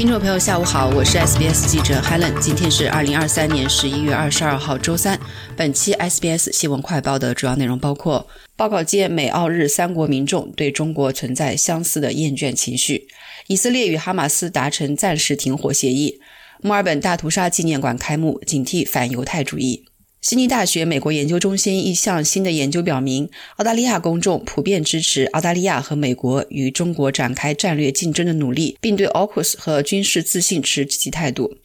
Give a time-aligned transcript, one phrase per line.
[0.00, 2.32] 听众朋友，下午好，我是 SBS 记者 Helen。
[2.40, 5.20] 今天是二零二三年十一月二十二号，周三。
[5.54, 8.26] 本期 SBS 新闻快报的主要内容包括：
[8.56, 13.06] 报告界美澳日三国民众对中国存在相似的厌倦情绪；
[13.48, 16.18] 以色列与哈马斯达成暂时停火协议；
[16.62, 19.84] 墨尔本大屠杀纪念馆开幕，警惕反犹太主义。
[20.20, 31.56] 悉尼大学美国研究中心一项新的研究表明，澳大利亚公众普遍支持澳大利亚和美国与中国展开战略竞争的努力，并对 AUKUS 和军事自信持积极态度。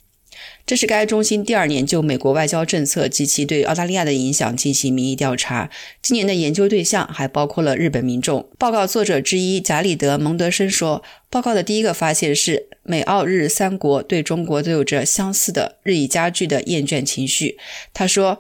[0.66, 5.70] 这是该中心第二年就美国外交政策及其对澳大利亚的影响进行民意调查。
[6.02, 8.50] 今年的研究对象还包括了日本民众。
[8.58, 17.58] 报告作者之一贾里德·蒙德森说：“报告的第一个发现是，美澳日三国对中国都有着相似的、日益加剧的厌倦情绪。”
[17.94, 18.40] 他说。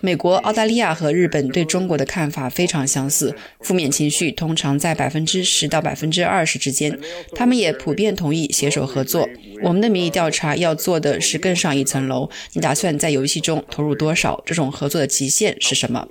[0.00, 6.98] 美国、澳大利亚和日本对中国的看法非常相似，负面情绪通常在百分之十到百分之二十之间。
[7.34, 9.28] 他们也普遍同意携手合作。
[9.62, 12.28] 我们的民意调查要做的是更上一层楼。
[12.52, 14.42] 你打算在游戏中投入多少？
[14.44, 16.06] 这种合作的极限是什么？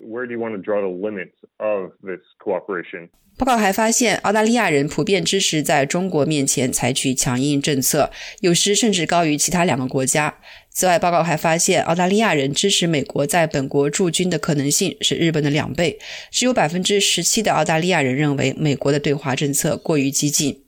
[3.37, 10.37] 报告还发现，澳大利亚人普遍支持在中国面前采取强硬政策，有时甚至高于其他两个国家。
[10.77, 15.97] 此外，报告还发现，澳大利亚人支持美国在本国驻军的可能性是日本的两倍。
[16.29, 20.63] 只有百分之十七的澳大利亚人认为美国的对华政策过于激进，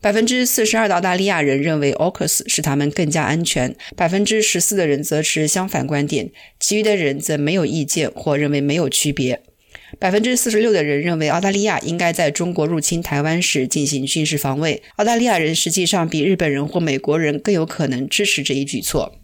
[0.00, 9.42] 百分之四十二的澳大利亚人认为 AUKUS 使他们更加安全，百分之十四的人则持相反观点，其余的人则没有意见或认为没有区别。
[9.98, 14.82] 百分之四十六的人认为澳大利亚应该在中国入侵台湾时进行军事防卫。
[14.96, 19.20] 澳大利亚人实际上比日本人或美国人更有可能支持这一举措。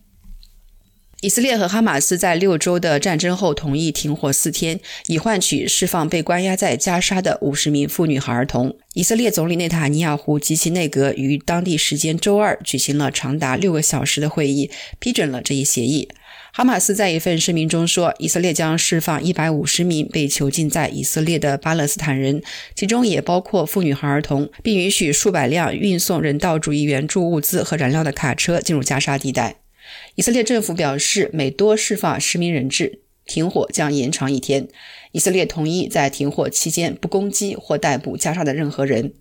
[1.22, 8.76] 以色列和哈马斯在六周的战争后同意停火四天，以换取释放被关押在加沙的五十名妇女和儿童。
[8.94, 14.68] 以色列总理内塔尼亚胡及其内阁于当地时间周二举行了长达六个小时的会议，
[14.98, 16.08] 批准了这一协议。
[16.52, 22.42] 哈马斯在一份声明中说，以色列将释放一百五十名被囚禁在以色列的巴勒斯坦人，
[22.74, 29.61] 其中也包括妇女和儿童，并允许数百辆运送人道主义援助物资和燃料的卡车进入加沙地带。
[30.14, 34.68] 以色列政府表示，每多释放十名人质，停火将延长一天。
[35.12, 39.12] 以色列同意在停火期间不攻击或逮捕加沙的任何人。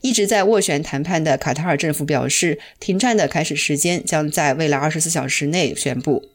[0.00, 6.30] 一直在斡旋谈判的卡塔尔政府表示，停战的开始时间将在未来二十四小时内宣布。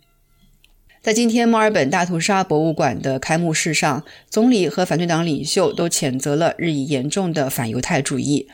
[1.01, 8.47] 在今天墨尔本大屠杀博物馆的开幕式上，总理和反对党领袖都谴责了日益严重的反犹太主义。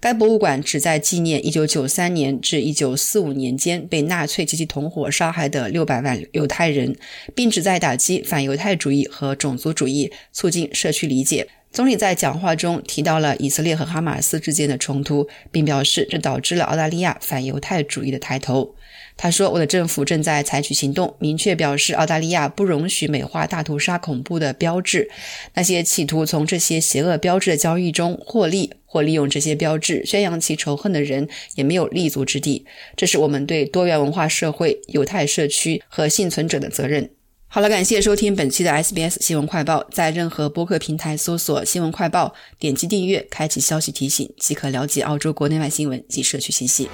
[0.00, 6.96] 该博物馆旨在纪念1993年至1945年间被纳粹及其同伙杀害的600万犹太人，
[7.34, 11.48] 并旨在打击反犹太主义和种族主义，促进社区理解。
[11.70, 18.74] 总理在讲话中提到了以色列和哈马斯之间的冲突，并表示这导致了澳大利亚反犹太主义的抬头。
[19.16, 25.10] 他说：“我的政府正在采取行动，明确表示澳大利亚不容许美化大屠杀恐怖的标志。
[25.54, 32.64] 那些企图从这些邪恶标志的交易中获利，或利用这些标志宣扬其仇恨的人，也没有立足之地。
[32.96, 37.10] 这是我们对多元文化社会、犹太社区和幸存者的责任。”
[37.50, 39.86] 好了，感谢收听本期的 SBS 新闻快报。
[39.90, 46.88] 在任何播客平台搜索“新闻快报”，点击订阅，开启消息提醒，即可了解澳洲国内外新闻及社区信息。